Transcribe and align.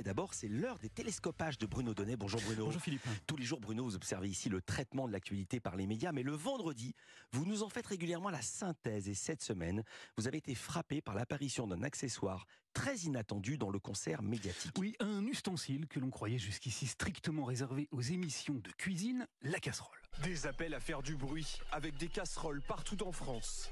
mais 0.00 0.04
d'abord, 0.04 0.32
c'est 0.32 0.48
l'heure 0.48 0.78
des 0.78 0.88
télescopages 0.88 1.58
de 1.58 1.66
Bruno 1.66 1.92
Donnet. 1.92 2.16
Bonjour 2.16 2.40
Bruno. 2.40 2.64
Bonjour 2.64 2.80
Philippe. 2.80 3.06
Tous 3.26 3.36
les 3.36 3.44
jours, 3.44 3.60
Bruno, 3.60 3.84
vous 3.84 3.96
observez 3.96 4.30
ici 4.30 4.48
le 4.48 4.62
traitement 4.62 5.06
de 5.06 5.12
l'actualité 5.12 5.60
par 5.60 5.76
les 5.76 5.86
médias, 5.86 6.10
mais 6.10 6.22
le 6.22 6.32
vendredi, 6.32 6.94
vous 7.32 7.44
nous 7.44 7.62
en 7.62 7.68
faites 7.68 7.86
régulièrement 7.86 8.30
la 8.30 8.40
synthèse. 8.40 9.10
Et 9.10 9.14
cette 9.14 9.42
semaine, 9.42 9.84
vous 10.16 10.26
avez 10.26 10.38
été 10.38 10.54
frappé 10.54 11.02
par 11.02 11.14
l'apparition 11.14 11.66
d'un 11.66 11.82
accessoire 11.82 12.46
très 12.72 12.96
inattendu 13.00 13.58
dans 13.58 13.68
le 13.68 13.78
concert 13.78 14.22
médiatique. 14.22 14.72
Oui, 14.78 14.96
un 15.00 15.26
ustensile 15.26 15.86
que 15.86 16.00
l'on 16.00 16.08
croyait 16.08 16.38
jusqu'ici 16.38 16.86
strictement 16.86 17.44
réservé 17.44 17.86
aux 17.90 18.00
émissions 18.00 18.54
de 18.54 18.70
cuisine, 18.78 19.26
la 19.42 19.58
casserole. 19.58 20.00
Des 20.22 20.46
appels 20.46 20.72
à 20.72 20.80
faire 20.80 21.02
du 21.02 21.14
bruit 21.14 21.58
avec 21.72 21.98
des 21.98 22.08
casseroles 22.08 22.62
partout 22.62 23.02
en 23.06 23.12
France 23.12 23.70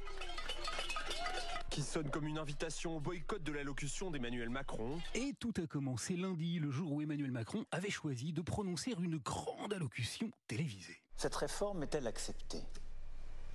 qui 1.79 1.85
sonne 1.85 2.11
comme 2.11 2.27
une 2.27 2.39
invitation 2.39 2.97
au 2.97 3.01
boycott 3.01 3.41
de 3.41 3.53
l'allocution 3.53 4.11
d'Emmanuel 4.11 4.51
Macron. 4.51 5.01
Et 5.15 5.33
tout 5.39 5.53
a 5.63 5.67
commencé 5.69 6.17
lundi, 6.17 6.59
le 6.59 6.73
jour 6.73 6.91
où 6.91 7.01
Emmanuel 7.01 7.31
Macron 7.31 7.65
avait 7.71 7.89
choisi 7.89 8.33
de 8.33 8.43
prononcer 8.43 8.97
une 8.99 9.19
grande 9.19 9.73
allocution 9.73 10.29
télévisée. 10.49 11.01
Cette 11.17 11.37
réforme 11.37 11.85
est-elle 11.85 12.09
acceptée? 12.09 12.65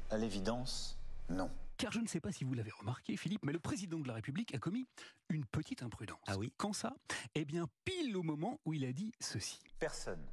À 0.09 0.17
l'évidence, 0.17 0.97
non. 1.27 1.51
Car 1.75 1.91
je 1.91 1.99
ne 1.99 2.07
sais 2.07 2.21
pas 2.21 2.31
si 2.31 2.45
vous 2.45 2.53
l'avez 2.53 2.71
remarqué, 2.71 3.17
Philippe, 3.17 3.43
mais 3.43 3.51
le 3.51 3.59
président 3.59 3.99
de 3.99 4.07
la 4.07 4.13
République 4.13 4.55
a 4.55 4.57
commis 4.57 4.87
une 5.27 5.43
petite 5.43 5.83
imprudence. 5.83 6.21
Ah 6.25 6.37
oui? 6.37 6.53
Quand 6.55 6.71
ça? 6.71 6.95
Eh 7.35 7.43
bien, 7.43 7.67
pile 7.83 8.15
au 8.15 8.23
moment 8.23 8.61
où 8.63 8.71
il 8.71 8.85
a 8.85 8.93
dit 8.93 9.11
ceci. 9.19 9.59
Personne 9.79 10.25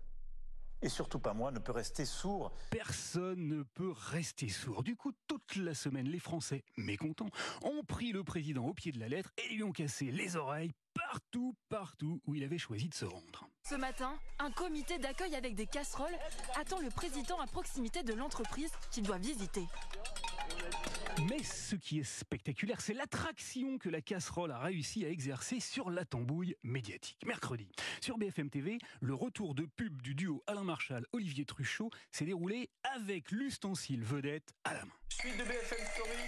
et 0.83 0.89
surtout 0.89 1.19
pas 1.19 1.35
moi, 1.35 1.51
ne 1.51 1.59
peut 1.59 1.73
rester 1.73 2.05
sourd. 2.05 2.53
Personne 2.71 3.49
ne 3.49 3.63
peut 3.63 3.93
rester 3.93 4.49
sourd. 4.49 4.83
Du 4.83 4.97
coup, 4.97 5.13
toute 5.27 5.57
la 5.57 5.75
semaine, 5.75 6.09
les 6.09 6.19
Français, 6.19 6.65
mécontents, 6.77 7.31
ont 7.63 7.85
pris 7.85 8.13
le 8.13 8.25
président 8.25 8.67
au 8.67 8.75
pied 8.75 8.93
de 8.93 9.01
la 9.01 9.09
lettre 9.09 9.33
et 9.39 9.55
lui 9.55 9.63
ont 9.63 9.73
cassé 9.73 10.11
les 10.11 10.37
oreilles 10.37 10.73
partout, 10.95 11.55
partout 11.69 12.21
où 12.27 12.35
il 12.35 12.45
avait 12.45 12.59
choisi 12.59 12.89
de 12.89 12.95
se 12.95 13.05
rendre. 13.05 13.49
Ce 13.69 13.75
matin, 13.75 14.19
un 14.39 14.51
comité 14.51 14.99
d'accueil 14.99 15.35
avec 15.37 15.55
des 15.55 15.67
casseroles 15.67 16.17
attend 16.59 16.81
le 16.81 16.89
président 16.89 17.39
à 17.41 17.47
proximité 17.47 18.03
de 18.03 18.15
l'entreprise 18.15 18.71
qu'il 18.91 19.05
doit 19.05 19.19
visiter. 19.19 19.67
Mais 21.31 21.45
ce 21.45 21.77
qui 21.77 22.01
est 22.01 22.05
spectaculaire, 22.05 22.81
c'est 22.81 22.93
l'attraction 22.93 23.79
que 23.79 23.89
la 23.89 24.01
casserole 24.01 24.51
a 24.51 24.59
réussi 24.59 25.05
à 25.05 25.09
exercer 25.09 25.61
sur 25.61 25.89
la 25.89 26.05
tambouille 26.05 26.57
médiatique. 26.65 27.25
Mercredi, 27.25 27.71
sur 28.01 28.19
BFM 28.19 28.51
TV, 28.51 28.79
le 29.01 29.15
retour 29.15 29.55
de 29.55 29.65
pub 29.65 30.03
du 30.03 30.17
duo 30.17 30.43
Alain 30.49 30.65
Marchal, 30.65 31.07
Olivier 31.13 31.45
Truchot 31.45 31.91
s'est 32.11 32.25
déroulé 32.25 32.69
avec 32.97 33.31
l'ustensile 33.31 34.03
vedette 34.03 34.53
à 34.65 34.75
la 34.75 34.85
main. 34.85 34.93
Suite 35.09 35.37
de 35.39 35.45
BFM 35.45 35.87
Story. 35.95 36.19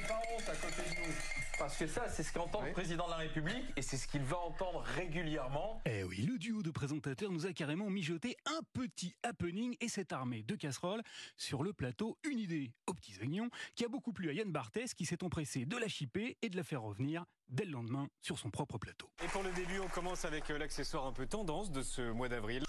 pas 0.14 0.22
honte 0.32 0.48
à 0.48 0.54
côté 0.56 0.82
de 0.90 1.06
nous. 1.06 1.14
Parce 1.58 1.76
que 1.76 1.86
ça, 1.86 2.08
c'est 2.08 2.22
ce 2.22 2.32
qu'entend 2.32 2.62
le 2.62 2.72
président 2.72 3.06
de 3.06 3.10
la 3.10 3.16
République 3.16 3.64
et 3.76 3.82
c'est 3.82 3.96
ce 3.96 4.08
qu'il 4.08 4.22
va 4.22 4.38
entendre 4.38 4.80
régulièrement. 4.80 5.80
Eh 5.86 6.02
oui, 6.02 6.22
le 6.22 6.36
duo 6.38 6.62
de 6.62 6.70
présentateurs 6.70 7.30
nous 7.30 7.46
a 7.46 7.52
carrément 7.52 7.90
mijoté 7.90 8.36
un 8.46 8.60
petit 8.72 9.14
happening 9.22 9.76
et 9.80 9.88
cette 9.88 10.12
armée 10.12 10.42
de 10.42 10.56
casseroles 10.56 11.02
sur 11.36 11.62
le 11.62 11.72
plateau. 11.72 12.18
Une 12.28 12.38
idée 12.38 12.72
aux 12.86 12.94
petits 12.94 13.18
oignons 13.20 13.50
qui 13.76 13.84
a 13.84 13.88
beaucoup 13.88 14.12
plu 14.12 14.30
à 14.30 14.32
Yann 14.32 14.50
Barthès 14.50 14.94
qui 14.94 15.06
s'est 15.06 15.22
empressé 15.22 15.64
de 15.64 15.76
la 15.76 15.88
chipper 15.88 16.36
et 16.42 16.48
de 16.48 16.56
la 16.56 16.64
faire 16.64 16.82
revenir 16.82 17.24
dès 17.48 17.64
le 17.64 17.72
lendemain 17.72 18.08
sur 18.20 18.38
son 18.38 18.50
propre 18.50 18.78
plateau. 18.78 19.08
Et 19.22 19.28
pour 19.28 19.42
le 19.42 19.52
début, 19.52 19.78
on 19.78 19.88
commence 19.88 20.24
avec 20.24 20.50
euh, 20.50 20.58
l'accessoire 20.58 21.06
un 21.06 21.12
peu 21.12 21.26
tendance 21.26 21.70
de 21.70 21.82
ce 21.82 22.02
mois 22.10 22.28
d'avril. 22.28 22.64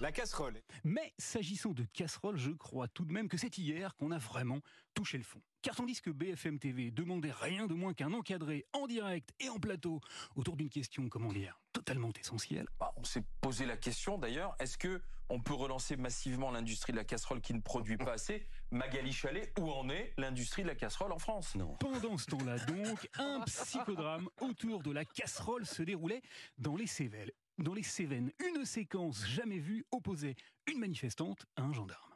La 0.00 0.12
casserole. 0.12 0.62
Mais 0.84 1.12
s'agissant 1.18 1.72
de 1.72 1.84
casserole, 1.92 2.36
je 2.36 2.52
crois 2.52 2.86
tout 2.86 3.04
de 3.04 3.12
même 3.12 3.28
que 3.28 3.36
c'est 3.36 3.58
hier 3.58 3.96
qu'on 3.96 4.12
a 4.12 4.18
vraiment 4.18 4.60
touché 4.94 5.18
le 5.18 5.24
fond. 5.24 5.42
Car 5.60 5.74
tandis 5.74 6.00
que 6.00 6.10
BFM 6.10 6.60
TV 6.60 6.87
demandait 6.90 7.32
rien 7.32 7.66
de 7.66 7.74
moins 7.74 7.94
qu'un 7.94 8.12
encadré 8.12 8.66
en 8.72 8.86
direct 8.86 9.30
et 9.40 9.48
en 9.48 9.58
plateau 9.58 10.00
autour 10.36 10.56
d'une 10.56 10.68
question, 10.68 11.08
comment 11.08 11.32
dire, 11.32 11.60
totalement 11.72 12.12
essentielle. 12.18 12.66
Bah, 12.78 12.92
on 12.96 13.04
s'est 13.04 13.24
posé 13.40 13.66
la 13.66 13.76
question 13.76 14.18
d'ailleurs, 14.18 14.54
est-ce 14.58 14.78
que 14.78 15.00
on 15.30 15.40
peut 15.40 15.54
relancer 15.54 15.96
massivement 15.96 16.50
l'industrie 16.50 16.92
de 16.92 16.96
la 16.96 17.04
casserole 17.04 17.42
qui 17.42 17.52
ne 17.52 17.60
produit 17.60 17.98
pas 17.98 18.12
assez? 18.12 18.46
Magali 18.70 19.12
Chalet, 19.12 19.52
où 19.60 19.70
en 19.70 19.90
est 19.90 20.14
l'industrie 20.16 20.62
de 20.62 20.68
la 20.68 20.74
casserole 20.74 21.12
en 21.12 21.18
France? 21.18 21.54
Non. 21.54 21.76
Pendant 21.80 22.16
ce 22.16 22.26
temps-là 22.26 22.58
donc, 22.60 23.08
un 23.18 23.40
psychodrame 23.40 24.28
autour 24.40 24.82
de 24.82 24.90
la 24.90 25.04
casserole 25.04 25.66
se 25.66 25.82
déroulait 25.82 26.22
dans 26.56 26.76
les 26.76 26.86
Cévennes 26.86 27.30
dans 27.58 27.74
les 27.74 27.82
Cévennes, 27.82 28.30
une 28.46 28.64
séquence 28.64 29.26
jamais 29.26 29.58
vue 29.58 29.84
opposait 29.90 30.36
une 30.66 30.78
manifestante 30.78 31.46
à 31.56 31.62
un 31.62 31.72
gendarme. 31.72 32.12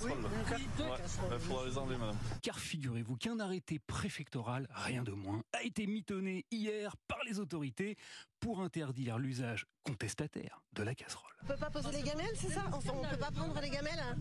Oui, 0.00 0.12
deux 0.78 0.84
casseroles. 0.96 1.30
Il 1.32 1.38
faudra 1.40 1.66
les 1.66 1.78
enlever, 1.78 1.96
madame. 1.96 2.16
Car 2.42 2.58
figurez-vous 2.58 3.16
qu'un 3.16 3.38
arrêté 3.40 3.78
préfectoral, 3.78 4.66
rien 4.70 5.02
de 5.02 5.12
moins, 5.12 5.42
a 5.52 5.62
été 5.62 5.86
mitonné 5.86 6.46
hier 6.50 6.96
par 7.08 7.18
les 7.26 7.38
autorités 7.38 7.96
pour 8.40 8.60
interdire 8.62 9.18
l'usage 9.18 9.66
contestataire 9.84 10.62
de 10.72 10.82
la 10.82 10.94
casserole. 10.94 11.30
On 11.42 11.46
peut 11.46 11.56
pas 11.56 11.70
poser 11.70 11.92
les 11.92 12.02
gamelles, 12.02 12.34
c'est 12.36 12.50
ça? 12.50 12.64
Enfin, 12.72 12.92
on 12.94 13.02
peut 13.08 13.16
pas 13.16 13.30
prendre 13.30 13.60
les 13.60 13.70
gamelles 13.70 14.00
hein 14.00 14.16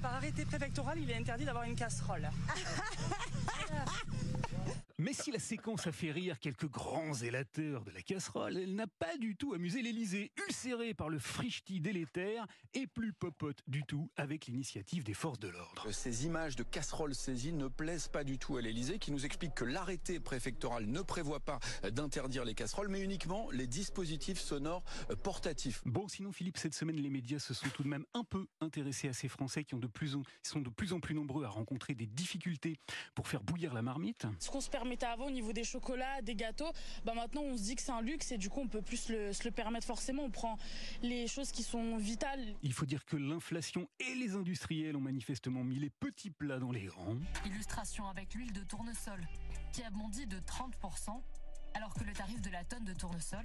Par 0.00 0.14
arrêté 0.14 0.44
préfectoral, 0.44 0.98
il 0.98 1.10
est 1.10 1.16
interdit 1.16 1.44
d'avoir 1.44 1.64
une 1.64 1.74
casserole. 1.74 2.30
Si 5.30 5.34
la 5.34 5.38
séquence 5.38 5.86
a 5.86 5.92
fait 5.92 6.10
rire 6.10 6.40
quelques 6.40 6.68
grands 6.68 7.12
zélateurs 7.12 7.84
de 7.84 7.92
la 7.92 8.02
casserole, 8.02 8.56
elle 8.56 8.74
n'a 8.74 8.88
pas 8.88 9.16
du 9.16 9.36
tout 9.36 9.54
amusé 9.54 9.80
l'Elysée, 9.80 10.32
ulcéré 10.44 10.92
par 10.92 11.08
le 11.08 11.20
frichti 11.20 11.78
délétère 11.78 12.48
et 12.74 12.88
plus 12.88 13.12
popote 13.12 13.62
du 13.68 13.84
tout 13.84 14.10
avec 14.16 14.46
l'initiative 14.46 15.04
des 15.04 15.14
forces 15.14 15.38
de 15.38 15.46
l'ordre. 15.46 15.92
Ces 15.92 16.26
images 16.26 16.56
de 16.56 16.64
casseroles 16.64 17.14
saisies 17.14 17.52
ne 17.52 17.68
plaisent 17.68 18.08
pas 18.08 18.24
du 18.24 18.38
tout 18.38 18.56
à 18.56 18.60
l'Elysée, 18.60 18.98
qui 18.98 19.12
nous 19.12 19.24
explique 19.24 19.54
que 19.54 19.64
l'arrêté 19.64 20.18
préfectoral 20.18 20.86
ne 20.86 21.00
prévoit 21.00 21.38
pas 21.38 21.60
d'interdire 21.92 22.44
les 22.44 22.54
casseroles, 22.54 22.88
mais 22.88 23.00
uniquement 23.00 23.52
les 23.52 23.68
dispositifs 23.68 24.40
sonores 24.40 24.82
portatifs. 25.22 25.80
Bon, 25.84 26.08
sinon 26.08 26.32
Philippe, 26.32 26.58
cette 26.58 26.74
semaine, 26.74 26.96
les 26.96 27.10
médias 27.10 27.38
se 27.38 27.54
sont 27.54 27.68
tout 27.68 27.84
de 27.84 27.88
même 27.88 28.04
un 28.14 28.24
peu 28.24 28.48
intéressés 28.60 29.08
à 29.08 29.12
ces 29.12 29.28
Français 29.28 29.62
qui 29.62 29.76
ont 29.76 29.80
de 29.80 29.86
plus 29.86 30.16
en, 30.16 30.22
sont 30.42 30.60
de 30.60 30.70
plus 30.70 30.92
en 30.92 30.98
plus 30.98 31.14
nombreux 31.14 31.44
à 31.44 31.50
rencontrer 31.50 31.94
des 31.94 32.06
difficultés 32.06 32.80
pour 33.14 33.28
faire 33.28 33.44
bouillir 33.44 33.74
la 33.74 33.82
marmite. 33.82 34.26
Ce 34.40 34.50
qu'on 34.50 34.60
se 34.60 34.70
permettait 34.70 35.06
avant 35.06 35.19
au 35.26 35.30
niveau 35.30 35.52
des 35.52 35.64
chocolats, 35.64 36.22
des 36.22 36.34
gâteaux, 36.34 36.70
bah 37.04 37.14
maintenant 37.14 37.42
on 37.42 37.56
se 37.56 37.62
dit 37.62 37.76
que 37.76 37.82
c'est 37.82 37.92
un 37.92 38.02
luxe 38.02 38.32
et 38.32 38.38
du 38.38 38.50
coup 38.50 38.60
on 38.60 38.68
peut 38.68 38.82
plus 38.82 39.08
le, 39.08 39.32
se 39.32 39.44
le 39.44 39.50
permettre 39.50 39.86
forcément. 39.86 40.24
On 40.24 40.30
prend 40.30 40.58
les 41.02 41.26
choses 41.26 41.52
qui 41.52 41.62
sont 41.62 41.96
vitales. 41.96 42.54
Il 42.62 42.72
faut 42.72 42.86
dire 42.86 43.04
que 43.04 43.16
l'inflation 43.16 43.88
et 43.98 44.14
les 44.14 44.34
industriels 44.34 44.96
ont 44.96 45.00
manifestement 45.00 45.64
mis 45.64 45.78
les 45.78 45.90
petits 45.90 46.30
plats 46.30 46.58
dans 46.58 46.72
les 46.72 46.84
grands. 46.84 47.16
Illustration 47.46 48.06
avec 48.08 48.34
l'huile 48.34 48.52
de 48.52 48.62
tournesol 48.64 49.26
qui 49.72 49.82
a 49.82 49.90
bondi 49.90 50.26
de 50.26 50.38
30% 50.38 51.20
alors 51.74 51.94
que 51.94 52.04
le 52.04 52.12
tarif 52.12 52.40
de 52.40 52.50
la 52.50 52.64
tonne 52.64 52.84
de 52.84 52.92
tournesol 52.94 53.44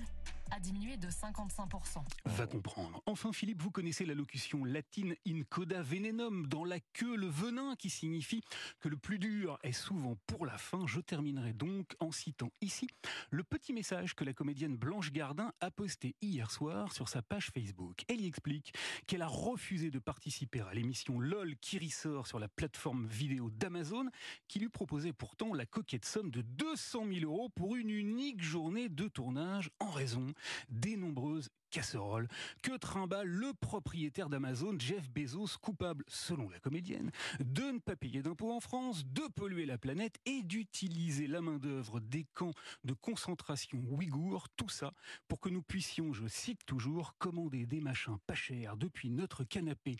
a 0.51 0.59
diminué 0.59 0.97
de 0.97 1.07
55%. 1.07 2.03
Va 2.25 2.47
comprendre. 2.47 3.01
Enfin, 3.05 3.33
Philippe, 3.33 3.61
vous 3.61 3.71
connaissez 3.71 4.05
l'allocution 4.05 4.63
latine 4.63 5.15
in 5.27 5.41
coda 5.49 5.81
venenum, 5.81 6.47
dans 6.47 6.63
la 6.63 6.79
queue 6.79 7.15
le 7.15 7.27
venin, 7.27 7.75
qui 7.75 7.89
signifie 7.89 8.43
que 8.79 8.87
le 8.87 8.97
plus 8.97 9.17
dur 9.17 9.57
est 9.63 9.71
souvent 9.71 10.17
pour 10.27 10.45
la 10.45 10.57
fin. 10.57 10.85
Je 10.85 10.99
terminerai 10.99 11.53
donc 11.53 11.95
en 11.99 12.11
citant 12.11 12.51
ici 12.61 12.87
le 13.31 13.43
petit 13.43 13.73
message 13.73 14.15
que 14.15 14.23
la 14.23 14.33
comédienne 14.33 14.75
Blanche 14.75 15.11
Gardin 15.11 15.51
a 15.61 15.71
posté 15.71 16.15
hier 16.21 16.51
soir 16.51 16.93
sur 16.93 17.09
sa 17.09 17.21
page 17.21 17.51
Facebook. 17.51 18.03
Elle 18.07 18.21
y 18.21 18.27
explique 18.27 18.73
qu'elle 19.07 19.23
a 19.23 19.27
refusé 19.27 19.89
de 19.89 19.99
participer 19.99 20.61
à 20.61 20.73
l'émission 20.73 21.19
LOL 21.19 21.55
qui 21.57 21.79
ressort 21.79 22.27
sur 22.27 22.39
la 22.39 22.47
plateforme 22.47 23.07
vidéo 23.07 23.49
d'Amazon, 23.49 24.09
qui 24.47 24.59
lui 24.59 24.69
proposait 24.69 25.13
pourtant 25.13 25.53
la 25.53 25.65
coquette 25.65 26.05
somme 26.05 26.29
de 26.29 26.41
200 26.41 27.05
000 27.11 27.31
euros 27.31 27.49
pour 27.49 27.75
une 27.75 27.89
unique 27.89 28.14
journée 28.37 28.89
de 28.89 29.07
tournage 29.07 29.69
en 29.79 29.89
raison 29.91 30.27
des 30.69 30.95
nombreuses 30.95 31.49
casseroles 31.69 32.27
que 32.61 32.77
trimballe 32.77 33.27
le 33.27 33.53
propriétaire 33.53 34.29
d'Amazon, 34.29 34.77
Jeff 34.79 35.09
Bezos, 35.09 35.57
coupable, 35.61 36.05
selon 36.07 36.49
la 36.49 36.59
comédienne, 36.59 37.11
de 37.39 37.63
ne 37.63 37.79
pas 37.79 37.95
payer 37.95 38.21
d'impôts 38.21 38.53
en 38.53 38.61
France, 38.61 39.05
de 39.05 39.23
polluer 39.35 39.65
la 39.65 39.77
planète 39.77 40.15
et 40.25 40.41
d'utiliser 40.43 41.27
la 41.27 41.41
main-d'œuvre 41.41 41.99
des 41.99 42.25
camps 42.33 42.53
de 42.85 42.93
concentration 42.93 43.79
ouïghours, 43.89 44.47
tout 44.55 44.69
ça 44.69 44.93
pour 45.27 45.41
que 45.41 45.49
nous 45.49 45.61
puissions, 45.61 46.13
je 46.13 46.27
cite 46.27 46.65
toujours, 46.65 47.17
commander 47.17 47.65
des 47.65 47.81
machins 47.81 48.17
pas 48.25 48.35
chers 48.35 48.77
depuis 48.77 49.09
notre 49.09 49.43
canapé 49.43 49.97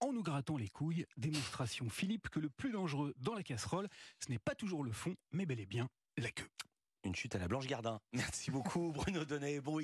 en 0.00 0.12
nous 0.12 0.22
grattant 0.22 0.58
les 0.58 0.68
couilles. 0.68 1.06
Démonstration, 1.16 1.88
Philippe, 1.88 2.28
que 2.28 2.40
le 2.40 2.50
plus 2.50 2.72
dangereux 2.72 3.14
dans 3.16 3.34
la 3.34 3.42
casserole, 3.42 3.88
ce 4.18 4.30
n'est 4.30 4.38
pas 4.38 4.54
toujours 4.54 4.84
le 4.84 4.92
fond, 4.92 5.16
mais 5.32 5.46
bel 5.46 5.60
et 5.60 5.66
bien 5.66 5.88
la 6.18 6.30
queue. 6.30 6.50
Une 7.04 7.14
chute 7.14 7.34
à 7.34 7.38
la 7.38 7.48
Blanche 7.48 7.66
Gardin. 7.66 8.00
Merci 8.14 8.50
beaucoup 8.50 8.90
Bruno 8.90 9.26
Donnet. 9.26 9.60
Bon 9.60 9.74
week 9.74 9.82